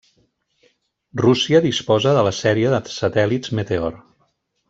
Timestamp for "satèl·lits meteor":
2.97-4.01